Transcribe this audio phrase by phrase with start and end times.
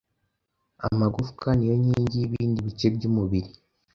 [0.87, 3.51] Amagufa niyo nkingi y’ibindi bice by’umubiri